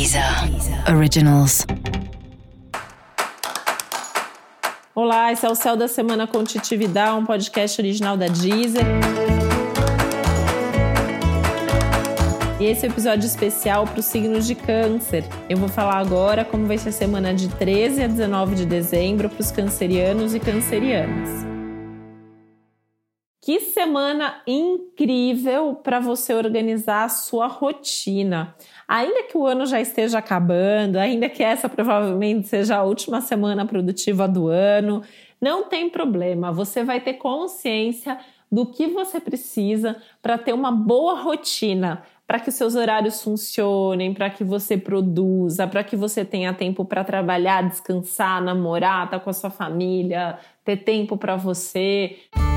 Deezer 0.00 0.24
Originals. 0.96 1.66
Olá, 4.94 5.30
esse 5.30 5.44
é 5.44 5.50
o 5.50 5.54
Céu 5.54 5.76
da 5.76 5.86
Semana 5.86 6.26
com 6.26 6.42
Titividade, 6.42 7.18
um 7.18 7.26
podcast 7.26 7.78
original 7.78 8.16
da 8.16 8.26
Deezer. 8.26 8.82
E 12.58 12.64
esse 12.64 12.86
é 12.86 12.88
episódio 12.88 13.26
especial 13.26 13.86
para 13.86 14.00
os 14.00 14.06
signos 14.06 14.46
de 14.46 14.54
câncer. 14.54 15.22
Eu 15.50 15.58
vou 15.58 15.68
falar 15.68 15.98
agora 15.98 16.46
como 16.46 16.64
vai 16.64 16.78
ser 16.78 16.88
a 16.88 16.92
semana 16.92 17.34
de 17.34 17.48
13 17.48 18.02
a 18.02 18.06
19 18.06 18.54
de 18.54 18.64
dezembro 18.64 19.28
para 19.28 19.42
os 19.42 19.50
cancerianos 19.50 20.34
e 20.34 20.40
cancerianas. 20.40 21.49
Que 23.42 23.58
semana 23.60 24.42
incrível 24.46 25.74
para 25.74 25.98
você 25.98 26.34
organizar 26.34 27.04
a 27.04 27.08
sua 27.08 27.46
rotina. 27.46 28.54
Ainda 28.86 29.22
que 29.22 29.38
o 29.38 29.46
ano 29.46 29.64
já 29.64 29.80
esteja 29.80 30.18
acabando, 30.18 30.96
ainda 30.98 31.26
que 31.26 31.42
essa 31.42 31.66
provavelmente 31.66 32.48
seja 32.48 32.76
a 32.76 32.82
última 32.82 33.22
semana 33.22 33.64
produtiva 33.64 34.28
do 34.28 34.48
ano, 34.48 35.02
não 35.40 35.64
tem 35.64 35.88
problema, 35.88 36.52
você 36.52 36.84
vai 36.84 37.00
ter 37.00 37.14
consciência 37.14 38.18
do 38.52 38.66
que 38.66 38.88
você 38.88 39.18
precisa 39.18 39.96
para 40.20 40.36
ter 40.36 40.52
uma 40.52 40.70
boa 40.70 41.14
rotina, 41.22 42.02
para 42.26 42.40
que 42.40 42.50
seus 42.50 42.74
horários 42.74 43.22
funcionem, 43.22 44.12
para 44.12 44.28
que 44.28 44.44
você 44.44 44.76
produza, 44.76 45.66
para 45.66 45.82
que 45.82 45.96
você 45.96 46.26
tenha 46.26 46.52
tempo 46.52 46.84
para 46.84 47.04
trabalhar, 47.04 47.66
descansar, 47.66 48.42
namorar, 48.42 49.06
estar 49.06 49.18
tá 49.18 49.24
com 49.24 49.30
a 49.30 49.32
sua 49.32 49.50
família, 49.50 50.38
ter 50.62 50.78
tempo 50.78 51.16
para 51.16 51.36
você. 51.36 52.18
se 52.34 52.49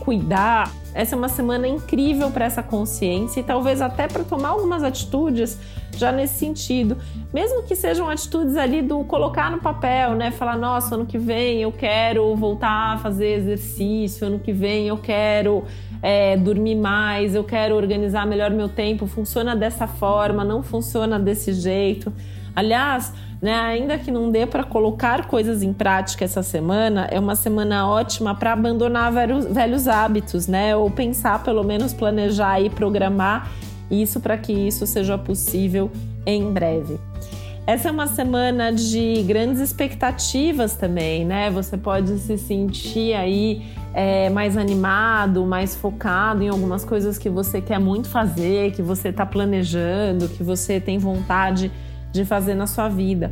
cuidar. 0.00 0.72
Essa 0.92 1.14
é 1.14 1.18
uma 1.18 1.28
semana 1.28 1.68
incrível 1.68 2.30
para 2.30 2.44
essa 2.44 2.62
consciência 2.62 3.40
e 3.40 3.42
talvez 3.44 3.80
até 3.80 4.08
para 4.08 4.24
tomar 4.24 4.48
algumas 4.48 4.82
atitudes 4.82 5.56
já 5.96 6.10
nesse 6.10 6.34
sentido. 6.34 6.96
Mesmo 7.32 7.62
que 7.62 7.76
sejam 7.76 8.08
atitudes 8.08 8.56
ali 8.56 8.82
do 8.82 9.04
colocar 9.04 9.50
no 9.50 9.58
papel, 9.58 10.14
né? 10.14 10.30
Falar, 10.32 10.56
nossa, 10.56 10.96
ano 10.96 11.06
que 11.06 11.18
vem 11.18 11.62
eu 11.62 11.70
quero 11.70 12.34
voltar 12.34 12.94
a 12.94 12.98
fazer 12.98 13.34
exercício, 13.34 14.26
ano 14.26 14.38
que 14.38 14.52
vem 14.52 14.88
eu 14.88 14.96
quero 14.96 15.64
é, 16.02 16.36
dormir 16.36 16.74
mais, 16.74 17.34
eu 17.34 17.44
quero 17.44 17.76
organizar 17.76 18.26
melhor 18.26 18.50
meu 18.50 18.68
tempo. 18.68 19.06
Funciona 19.06 19.54
dessa 19.54 19.86
forma, 19.86 20.44
não 20.44 20.62
funciona 20.62 21.20
desse 21.20 21.52
jeito. 21.52 22.12
Aliás, 22.54 23.12
né, 23.40 23.54
ainda 23.54 23.96
que 23.96 24.10
não 24.10 24.30
dê 24.30 24.44
para 24.46 24.62
colocar 24.62 25.26
coisas 25.26 25.62
em 25.62 25.72
prática 25.72 26.24
essa 26.24 26.42
semana, 26.42 27.08
é 27.10 27.18
uma 27.18 27.34
semana 27.34 27.88
ótima 27.88 28.34
para 28.34 28.52
abandonar 28.52 29.10
velhos, 29.12 29.46
velhos 29.46 29.88
hábitos, 29.88 30.46
né? 30.46 30.76
Ou 30.76 30.90
pensar, 30.90 31.42
pelo 31.42 31.62
menos 31.62 31.92
planejar 31.94 32.60
e 32.60 32.68
programar 32.68 33.50
isso 33.90 34.20
para 34.20 34.36
que 34.36 34.52
isso 34.52 34.86
seja 34.86 35.16
possível 35.16 35.90
em 36.26 36.52
breve. 36.52 36.98
Essa 37.66 37.88
é 37.88 37.92
uma 37.92 38.06
semana 38.06 38.72
de 38.72 39.22
grandes 39.22 39.60
expectativas 39.60 40.74
também, 40.74 41.24
né? 41.24 41.50
Você 41.50 41.76
pode 41.76 42.18
se 42.18 42.36
sentir 42.36 43.14
aí 43.14 43.62
é, 43.94 44.28
mais 44.30 44.56
animado, 44.56 45.44
mais 45.44 45.76
focado 45.76 46.42
em 46.42 46.48
algumas 46.48 46.84
coisas 46.84 47.18
que 47.18 47.28
você 47.28 47.60
quer 47.60 47.78
muito 47.78 48.08
fazer, 48.08 48.72
que 48.72 48.82
você 48.82 49.08
está 49.08 49.24
planejando, 49.24 50.28
que 50.28 50.42
você 50.42 50.80
tem 50.80 50.98
vontade 50.98 51.70
de 51.70 51.89
de 52.12 52.24
fazer 52.24 52.54
na 52.54 52.66
sua 52.66 52.88
vida. 52.88 53.30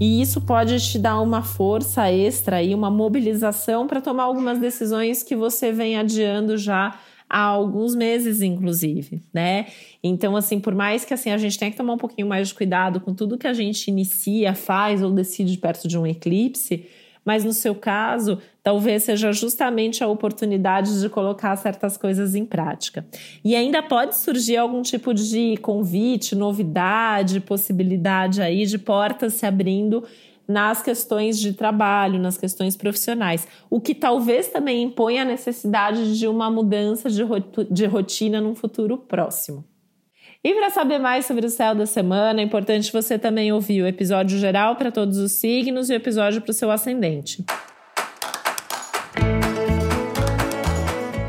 E 0.00 0.20
isso 0.20 0.40
pode 0.40 0.80
te 0.80 0.98
dar 0.98 1.20
uma 1.20 1.42
força 1.42 2.10
extra 2.10 2.60
e 2.60 2.74
uma 2.74 2.90
mobilização 2.90 3.86
para 3.86 4.00
tomar 4.00 4.24
algumas 4.24 4.58
decisões 4.58 5.22
que 5.22 5.36
você 5.36 5.70
vem 5.70 5.96
adiando 5.96 6.56
já 6.58 6.98
há 7.30 7.38
alguns 7.38 7.94
meses, 7.94 8.42
inclusive, 8.42 9.22
né? 9.32 9.66
Então, 10.02 10.36
assim, 10.36 10.58
por 10.58 10.74
mais 10.74 11.04
que 11.04 11.14
assim 11.14 11.30
a 11.30 11.38
gente 11.38 11.58
tenha 11.58 11.70
que 11.70 11.76
tomar 11.76 11.94
um 11.94 11.98
pouquinho 11.98 12.26
mais 12.26 12.48
de 12.48 12.54
cuidado 12.54 13.00
com 13.00 13.14
tudo 13.14 13.38
que 13.38 13.46
a 13.46 13.54
gente 13.54 13.88
inicia, 13.88 14.54
faz 14.54 15.02
ou 15.02 15.10
decide 15.12 15.56
perto 15.56 15.86
de 15.86 15.96
um 15.96 16.06
eclipse, 16.06 16.84
mas 17.24 17.44
no 17.44 17.52
seu 17.52 17.74
caso, 17.74 18.38
talvez 18.62 19.04
seja 19.04 19.32
justamente 19.32 20.02
a 20.02 20.08
oportunidade 20.08 21.00
de 21.00 21.08
colocar 21.08 21.54
certas 21.56 21.96
coisas 21.96 22.34
em 22.34 22.44
prática. 22.44 23.06
E 23.44 23.54
ainda 23.54 23.82
pode 23.82 24.16
surgir 24.16 24.56
algum 24.56 24.82
tipo 24.82 25.14
de 25.14 25.56
convite, 25.58 26.34
novidade, 26.34 27.40
possibilidade 27.40 28.42
aí 28.42 28.66
de 28.66 28.78
portas 28.78 29.34
se 29.34 29.46
abrindo 29.46 30.04
nas 30.46 30.82
questões 30.82 31.38
de 31.38 31.52
trabalho, 31.52 32.18
nas 32.18 32.36
questões 32.36 32.76
profissionais, 32.76 33.46
o 33.70 33.80
que 33.80 33.94
talvez 33.94 34.48
também 34.48 34.82
imponha 34.82 35.22
a 35.22 35.24
necessidade 35.24 36.18
de 36.18 36.26
uma 36.26 36.50
mudança 36.50 37.08
de 37.08 37.86
rotina 37.86 38.40
num 38.40 38.54
futuro 38.54 38.98
próximo. 38.98 39.64
E 40.44 40.54
para 40.56 40.70
saber 40.70 40.98
mais 40.98 41.24
sobre 41.24 41.46
o 41.46 41.50
céu 41.50 41.72
da 41.72 41.86
semana, 41.86 42.40
é 42.40 42.42
importante 42.42 42.92
você 42.92 43.16
também 43.16 43.52
ouvir 43.52 43.80
o 43.80 43.86
episódio 43.86 44.38
geral 44.38 44.74
para 44.74 44.90
todos 44.90 45.16
os 45.18 45.30
signos 45.32 45.88
e 45.88 45.92
o 45.92 45.96
episódio 45.96 46.40
para 46.40 46.50
o 46.50 46.54
seu 46.54 46.68
ascendente. 46.68 47.44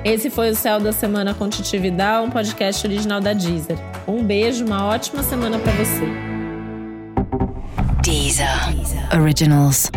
Esse 0.04 0.32
foi 0.32 0.50
o 0.50 0.56
Céu 0.56 0.80
da 0.80 0.92
Semana 0.92 1.34
com 1.34 1.48
Titi 1.48 1.78
Vidal, 1.78 2.26
um 2.26 2.32
podcast 2.32 2.86
original 2.88 3.22
da 3.22 3.34
Deezer. 3.34 3.78
Um 4.08 4.24
beijo, 4.24 4.66
uma 4.66 4.88
ótima 4.88 5.22
semana 5.22 5.60
para 5.60 5.72
você. 5.74 6.06
Deezer. 8.02 8.48
Originals. 9.16 9.92